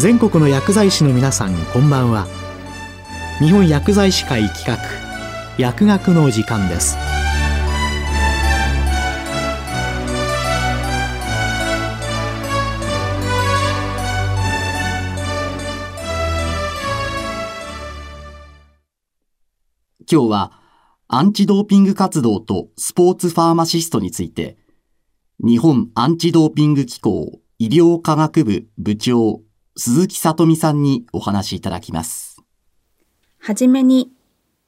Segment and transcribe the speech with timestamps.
[0.00, 2.26] 全国の薬剤師の皆さんこんばんは。
[3.38, 4.78] 日本薬剤師会企画
[5.58, 6.96] 薬学の時間です。
[20.10, 20.52] 今日は
[21.08, 24.56] アンチドーピング活動とスポーツファーマシストについて
[25.40, 29.42] 日本アンチドーピング機構医療科学部部長
[29.76, 32.42] 鈴木さとみさんにお話しいただきます。
[33.38, 34.10] はじめに、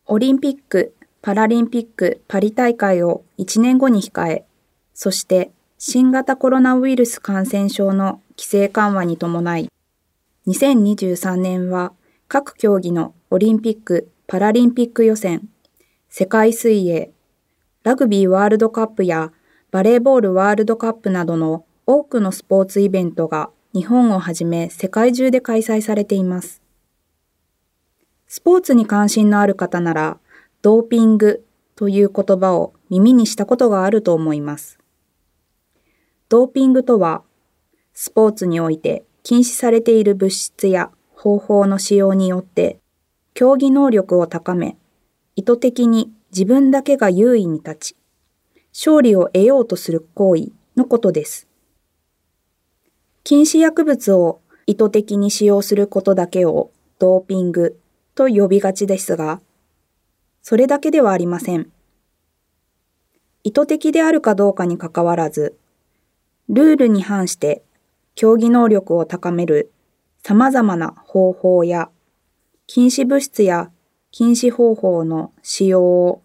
[0.06, 4.44] オリンピック・パラリンピック・パリ大会を1年後に控え、
[4.94, 9.68] そして新型コロナウイルス感染症の規制緩和に伴い、
[10.46, 11.92] 2023年は
[12.28, 15.48] 各競技のオリンピック・パラリンピック予選、
[16.08, 17.10] 世界水泳、
[17.82, 19.32] ラグビーワールドカップや
[19.72, 26.60] バレーボールワールドカップなどの多くのスポーツイベントが日本をはじめ世界中で開催されています。
[28.28, 30.18] スポーツに関心のある方なら、
[30.60, 34.78] ドーピングという言葉を耳にしたことがあると思います。
[36.28, 37.22] ドーピングとは、
[37.94, 42.78] スポーツにおいて禁止されている物質や方法の使用によって、
[43.34, 44.76] 競技能力を高め、
[45.36, 47.96] 意図的に自分だけが優位に立ち、
[48.72, 51.48] 勝利を得ようとする行為のことです。
[53.24, 57.78] 禁止薬物を意図的に使用することだけをドーピング
[58.14, 59.40] と呼びがちですが、
[60.42, 61.70] それだけではありません。
[63.44, 65.56] 意図的であるかどうかにかかわらず、
[66.48, 67.62] ルールに反して
[68.14, 69.72] 競技能力を高める
[70.22, 71.90] 様々な方法や
[72.66, 73.70] 禁止物質や
[74.10, 76.22] 禁止方法の使用を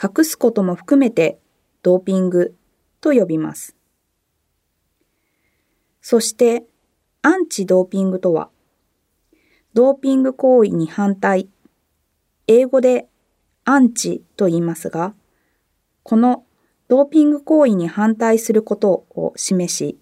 [0.00, 1.38] 隠すことも含めて
[1.82, 2.56] ドーピング
[3.00, 3.75] と呼びます。
[6.08, 6.62] そして、
[7.22, 8.48] アンチドーピングとは、
[9.74, 11.48] ドーピング行為に反対、
[12.46, 13.08] 英語で
[13.64, 15.16] アンチと言いますが、
[16.04, 16.44] この
[16.86, 19.98] ドーピング行為に反対することを示し、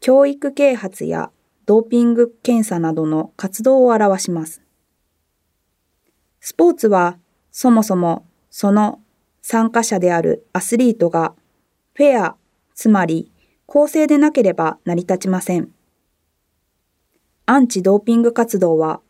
[0.00, 1.30] 教育啓発や
[1.64, 4.60] ドーピング検査などの活動を表します。
[6.40, 7.16] スポーツは
[7.50, 9.00] そもそもその
[9.40, 11.34] 参加者であるアスリートが
[11.94, 12.36] フェア、
[12.74, 13.32] つまり
[13.72, 15.70] 公正でなければ成り立ちません。
[17.46, 19.00] アンチドーピング活動は、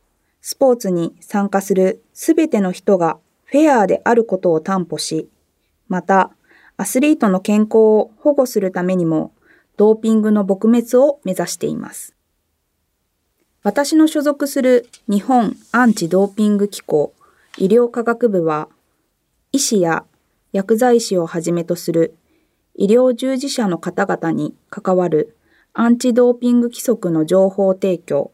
[0.42, 5.30] スポーツに参加するすべての人がフェアであることを担保し、
[5.88, 6.30] また、
[6.76, 9.32] アスリートの健康を保護するためにも、
[9.78, 12.14] ドーピングの撲滅を目指しています。
[13.62, 17.14] 私の所属する日本アンチドーピング機構
[17.56, 18.68] 医療科学部は、
[19.52, 20.04] 医師や
[20.52, 22.18] 薬剤師をはじめとする
[22.80, 25.36] 医療従事者の方々に関わる
[25.74, 28.32] アンチドーピング規則の情報提供、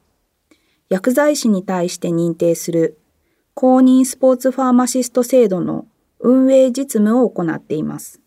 [0.88, 2.96] 薬剤師に対して認定する
[3.54, 5.88] 公認スポーツファーマシスト制度の
[6.20, 8.20] 運営実務を行っています。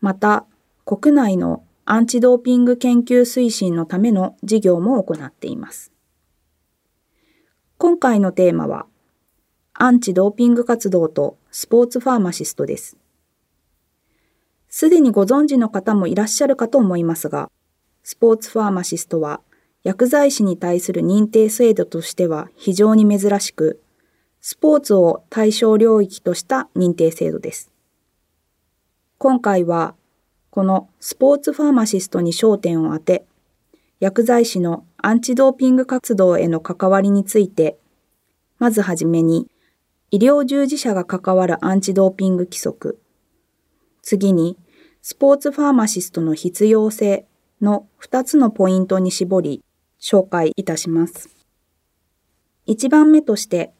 [0.00, 0.46] また、
[0.86, 5.92] 国内のアンチドーピング研究推進のための事業も行っています。
[7.76, 8.86] 今回のテーマは、
[9.74, 12.96] アンチドーピング活動とスポーツファーマシストです。
[14.70, 17.50] すでにご存知の方もいらっしゃるかと思いますが、
[18.04, 19.40] スポーツファーマシストは
[19.82, 23.82] 薬剤師に対する認定制度としては非常に珍しく、
[24.40, 27.70] スポーツを対象領域とした認定制度です。
[29.18, 29.94] 今回は、
[30.50, 33.26] このスポーツファーマシストに焦点を当て、
[33.98, 37.76] 薬剤師のアンチドーピング活動への関わりについて、
[38.58, 39.48] まずはじめに、
[40.10, 42.98] 医療従事者が関わるアンチドーピング規則、
[44.02, 44.58] 次に、
[45.02, 47.26] スポーツファーマシストの必要性
[47.60, 49.64] の2つのポイントに絞り、
[50.00, 51.28] 紹介いたします。
[52.66, 53.72] 1番目として、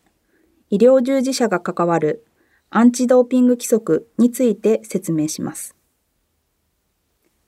[0.70, 2.24] 医療従事者が関わる
[2.70, 5.74] アンチドーピング規則について説明します。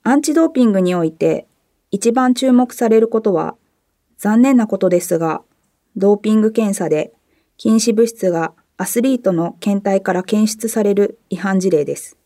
[0.03, 1.47] アンチドーピングにおいて
[1.93, 3.55] 一番注目されることは、
[4.17, 5.43] 残念なことですが、
[5.95, 7.13] ドーピング検査で
[7.57, 12.17] 禁止物質がアスリートの検体から検出される違反事例です。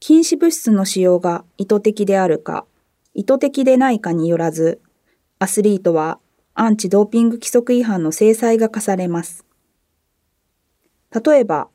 [0.00, 2.66] 禁止物質の使用が意図的であるか、
[3.14, 4.80] 意図的でないかによらず、
[5.38, 6.20] アスリートは
[6.54, 9.44] アンチドーピング規則違反の制裁が課されます。
[11.24, 11.68] 例えば、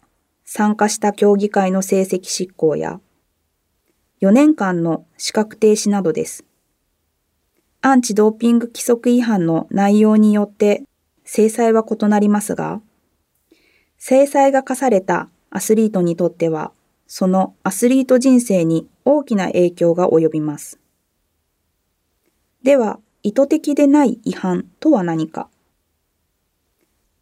[0.45, 2.99] 参加した競技会の成績執行や、
[4.21, 6.45] 4年間の資格停止などです。
[7.81, 10.83] アンチドーピング規則違反の内容によって
[11.25, 12.81] 制裁は異なりますが、
[13.97, 16.71] 制裁が課されたアスリートにとっては
[17.07, 20.79] そのアスリート人生に大きな影響が及びます。
[22.63, 25.49] では、意図的でない違反とは何か？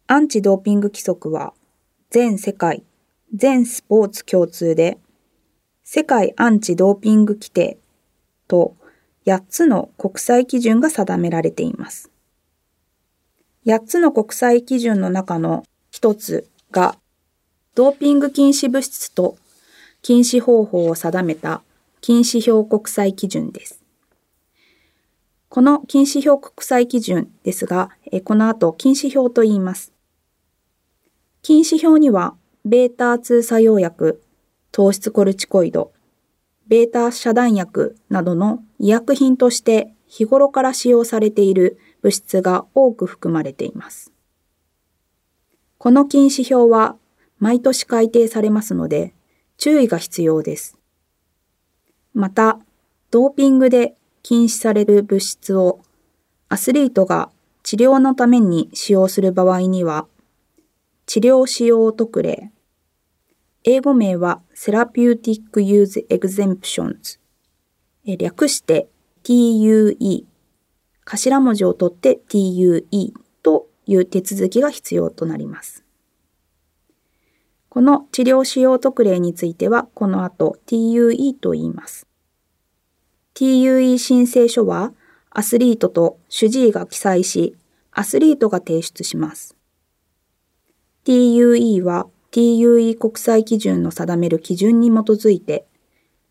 [0.06, 1.54] アンチドーピング規則は
[2.10, 2.82] 全世界、
[3.34, 4.98] 全スポーツ共通で
[5.84, 7.78] 世界アンチドーピング規定
[8.48, 8.76] と
[9.26, 12.10] 8つの国際基準が定められています。
[13.64, 15.62] 8つの国際基準の中の
[15.92, 16.96] 1つが
[17.74, 19.36] ドーピング禁止物質と
[20.02, 21.62] 禁止方法を定めた
[22.00, 23.82] 禁止表国際基準です。
[25.48, 27.90] この禁止表国際基準ですが、
[28.24, 29.92] この後禁止表と言います。
[31.42, 32.34] 禁止表には、
[32.64, 34.22] ベータ2作用薬、
[34.72, 35.92] 糖質コルチコイド、
[36.66, 44.12] ベータ遮断薬などの医薬品として日頃から使用されている物質が多く含まれています。
[45.78, 46.96] この禁止表は
[47.38, 49.12] 毎年改定されますので
[49.64, 50.76] 注意が必要です。
[52.14, 52.58] また、
[53.12, 53.94] ドーピングで
[54.24, 55.82] 禁止される物質を
[56.48, 57.30] アスリートが
[57.62, 60.08] 治療のために使用する場合には、
[61.06, 62.50] 治療使用特例、
[63.62, 67.20] 英語名は Therapeutic Use Exemptions、
[68.18, 68.88] 略して
[69.22, 70.24] TUE、
[71.04, 73.12] 頭文字を取って TUE
[73.44, 75.81] という手続きが必要となります。
[77.72, 82.06] この治療使用特例については、この後 TUE と言います。
[83.34, 84.92] TUE 申請書は
[85.30, 87.56] アスリートと主治医が記載し、
[87.90, 89.56] アスリートが提出します。
[91.06, 95.64] TUE は TUE 国際基準の定める基準に基づいて、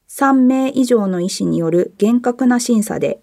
[0.10, 3.20] 3名以上の医師による厳格な審査で、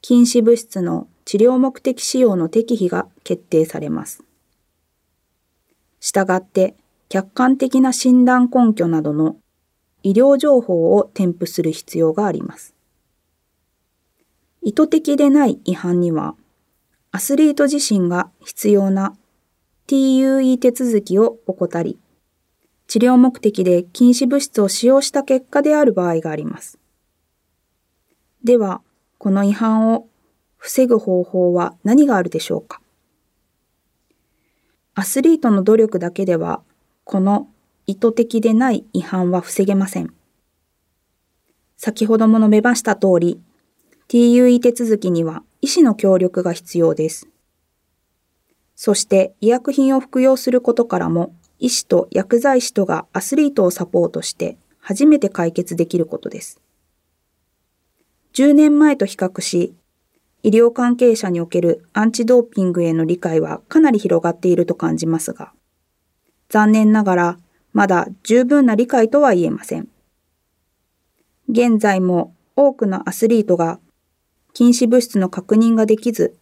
[0.00, 4.22] 禁止物質の治療目的使用の適否が決定されます。
[5.98, 6.76] したがって、
[7.08, 9.36] 客観的な診断根拠などの
[10.02, 12.74] 医療情報を添付する必要があります。
[14.62, 16.34] 意図的でない違反には、
[17.10, 19.16] アスリート自身が必要な
[19.86, 21.98] TUE 手続きを怠り、
[22.86, 26.78] 治療目的で禁止物質を使用した結果である場合があります。
[28.44, 28.82] では、
[29.18, 30.08] この違反を
[30.56, 32.80] 防ぐ方法は何があるでしょうか
[34.94, 36.62] アスリートの努力だけでは、
[37.10, 37.48] この
[37.86, 40.12] 意図的でない違反は防げません。
[41.78, 43.40] 先ほども述べました通り、
[44.08, 47.26] TUE 手続きには医師の協力が必要です。
[48.76, 56.60] そして医薬品を服用することからも医師と薬剤師とがアスリートをサポートして初めて解決できることです。
[58.34, 59.72] 10年前と比較し、
[60.42, 65.54] 医療関係者におけるアンチドーピングへの理解はかなり広がっていると感じますが、
[66.48, 67.38] 残念ながら
[67.72, 69.88] まだ十分な理解とは言えません。
[71.48, 73.78] 現在も多くのアスリートが
[74.52, 76.36] 禁止物質の確認ができず、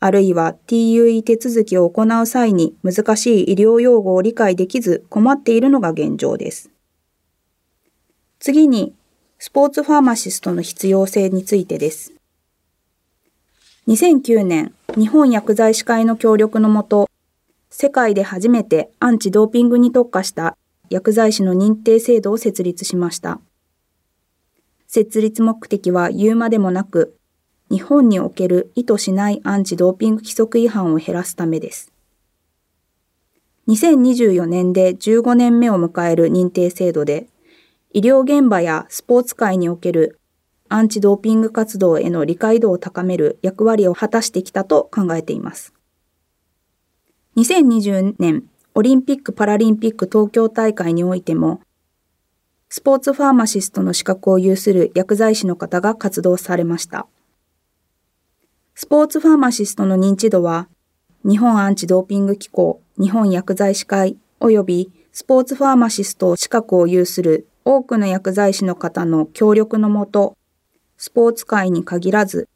[0.00, 6.70] あるいは TUE 手続きを行う際に難しい医療用語を理解できず困っているのが現状です。
[8.40, 8.94] 次に、
[9.38, 12.12] スポーツファーマシストの必要性についてです。
[13.86, 17.08] 2009年、日本薬剤師会の協力のもと、
[17.74, 20.58] 世界で初めてアンチドーピングに特化した
[20.90, 23.40] 薬剤師の認定制度を設立しました。
[24.86, 27.16] 設立目的は言うまでもなく、
[27.70, 31.90] 日本における意図しないアンチドーピング規則違反を減らすためです。
[33.68, 37.26] 2024年で15年目を迎える認定制度で、
[37.94, 40.20] 医療現場やスポーツ界における
[40.68, 45.72] アンチドーピング活動への理解度を高める役割を果たしてきたと考えています。
[47.34, 51.62] 2020年オリンピック・パラリンピック東京大会においても、
[52.68, 57.06] スポーツファーマシストの資格を有する薬剤師の方が活動されました。
[58.74, 60.68] スポーツファーマシストの認知度は、
[61.24, 70.36] 日本アンチドーピング機構、日本薬剤師会及びスポーツファーマシスト資格を有する多くの薬剤師の方の協力のもと、
[70.98, 72.46] スポーツ界に限らず、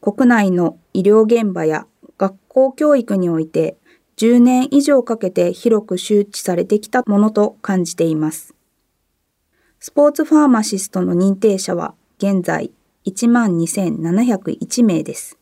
[0.00, 1.86] 国内の医療現場や
[2.18, 3.76] 学校教育において
[4.18, 8.52] 10年以上かけて広く周知されてきたものと感じています。
[9.78, 12.72] スポーツファーマシストの認定者は現在
[13.06, 15.38] 12,701名です。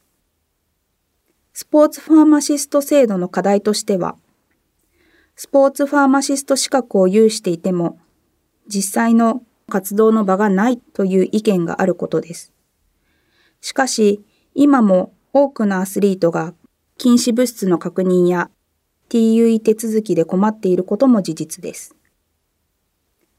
[1.54, 4.16] スポーツファーマシスト制度の課題としては、
[5.36, 7.98] スポーツファーマシスト資格を有していても、
[8.68, 12.52] 実際の活動の場がないという意見があることです。
[13.62, 14.22] しかし、
[14.54, 16.52] 今も多くのアスリートが
[16.98, 18.50] 禁止物質の確認や
[19.08, 21.94] TUE 手続きで困っていることも事実です。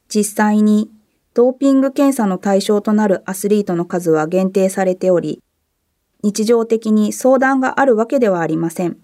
[0.07, 0.89] 実際に
[1.33, 5.43] ドーピング検査の対象となるアスリートの数は限定されており、
[6.23, 8.97] 日常的に相談があるわけではありません。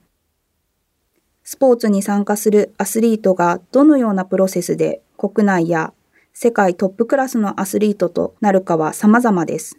[1.44, 5.94] スポーツに参加するアスリートがどのようなプロセスで国内や
[6.34, 9.78] 世界トップクラスのアスリートとなるかは様々です。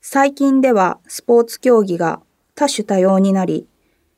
[0.00, 2.20] 最近ではスポーツ競技が
[2.54, 3.66] 多種多様になり、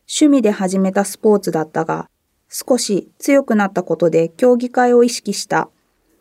[0.09, 2.09] 趣味で始めたスポーツだったが、
[2.49, 5.69] 少し強くなったことで競技会を意識した。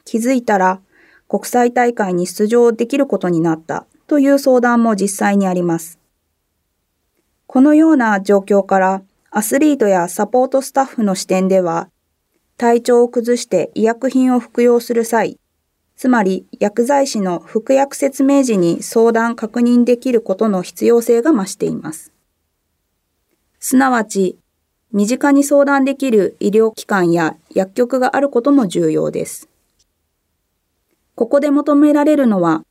[0.03, 0.81] 気づいたら
[1.27, 5.99] 国際大会に出場できることになったという相談も実際にあります。
[7.47, 9.01] このような状況から
[9.31, 11.89] アスリートやサポートスタッフの視点では、
[12.57, 15.39] 体調を崩して医薬品を服用する際、
[15.97, 22.14] つまり薬剤師の服薬説明時に相談確認できることの必要性が増しています。
[23.67, 24.37] すなわち、
[24.91, 29.49] 身近に相談できる医療機関や薬局があることも重要です。
[31.15, 32.63] ここで求められるのは、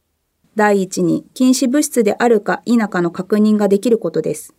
[0.54, 4.54] 第一に禁止物質であるか否かの確認ができることです。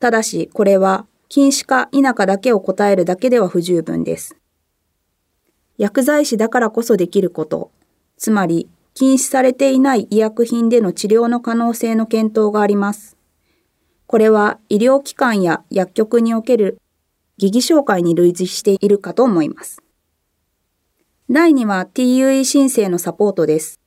[0.00, 4.36] ただし、これは禁止か否かだけを答えるだけでは不十分です。
[5.78, 7.70] 薬剤師だからこそできること、
[8.16, 13.15] つまり禁止されていない医薬品での治療の可能性の検討があります。
[14.06, 16.80] これは医療機関や薬局における
[17.38, 19.82] 疑義紹介に類似しているかと思います。
[21.28, 23.80] 第2は TUE 申請のサポートです。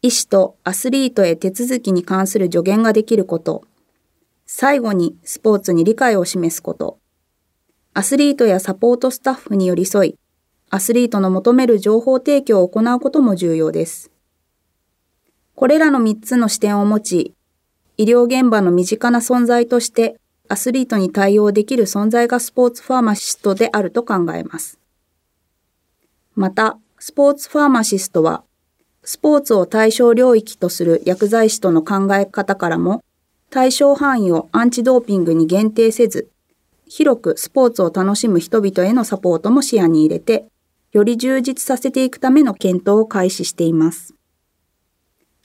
[0.00, 3.64] 医師とアスリートへ手続きに関する助言ができること。
[4.46, 6.98] 最後にスポーツに理解を示すこと。
[7.92, 10.18] アスリートやサポートスタッフに寄り添い、
[10.70, 14.10] アスリートの求める情報提供を行うことも重要です。
[15.54, 17.34] これらの3つの視点を持ち、
[17.96, 24.78] 医療現場の身近な存在としてアスリートに対応できる存在がスポーツファーマシストであると考えます。
[26.34, 28.44] また、スポーツファーマシストは、
[29.02, 33.02] スポーツを対象領域とする薬剤師との考え方からも、
[33.50, 36.30] 対象範囲をアンチドーピングに限定せず、
[36.86, 40.46] 広くスポーツを楽しむ人々へのサポートも視野に入れて、
[40.92, 44.15] より充実させていくための検討を開始しています。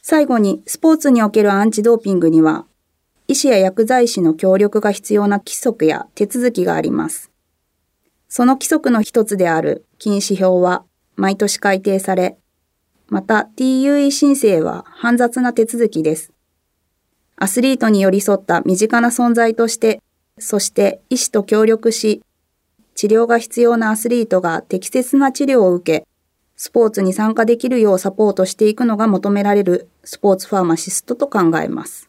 [0.01, 2.65] 最後に、スポーツにおけるアンチドーピングには、
[3.27, 7.31] 医師や薬剤師の協力が必要な規則や手続きがあります。
[8.27, 10.83] その規則の一つである禁止表は
[11.15, 12.37] 毎年改定され、
[13.07, 16.33] また TUE 申請は煩雑な手続きです。
[17.35, 20.01] アスリートに寄り添った身近な存在として、
[20.39, 22.21] そして医師と協力し、
[22.95, 26.07] 治療が必要なアスリートが適切な治療を受け、
[26.63, 32.07] スポーツに参加できるようサポートしていくのが求められるスポーツファーマシストと考えます。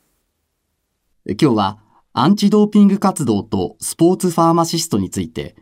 [1.24, 1.78] 今日は
[2.12, 5.56] アンチドーピング活動とスポーツファーマシストについて、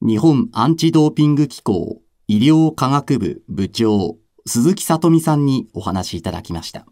[0.00, 4.16] 日本アンチドーピング機構医療科学部部長
[4.46, 6.86] 鈴木聡美さんにお話いただきました。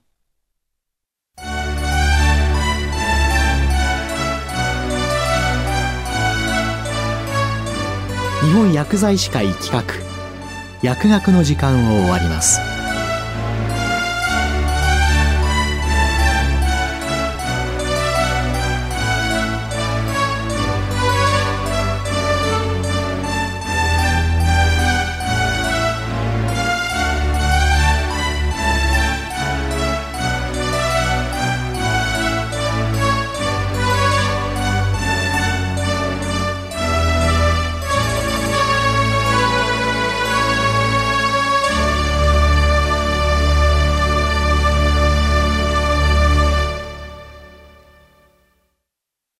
[8.45, 10.12] 日本薬剤師会企画
[10.83, 12.72] 薬学の時間を終わります。